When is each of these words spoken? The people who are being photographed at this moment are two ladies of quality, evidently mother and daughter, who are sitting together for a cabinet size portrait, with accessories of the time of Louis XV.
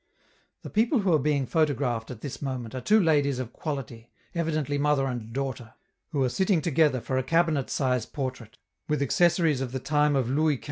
The 0.63 0.71
people 0.71 1.01
who 1.01 1.13
are 1.13 1.19
being 1.19 1.45
photographed 1.45 2.09
at 2.09 2.21
this 2.21 2.41
moment 2.41 2.73
are 2.73 2.81
two 2.81 2.99
ladies 2.99 3.37
of 3.37 3.53
quality, 3.53 4.09
evidently 4.33 4.79
mother 4.79 5.05
and 5.05 5.31
daughter, 5.31 5.75
who 6.09 6.23
are 6.23 6.29
sitting 6.29 6.59
together 6.59 6.99
for 6.99 7.19
a 7.19 7.23
cabinet 7.23 7.69
size 7.69 8.07
portrait, 8.07 8.57
with 8.89 9.03
accessories 9.03 9.61
of 9.61 9.73
the 9.73 9.79
time 9.79 10.15
of 10.15 10.27
Louis 10.27 10.55
XV. 10.55 10.59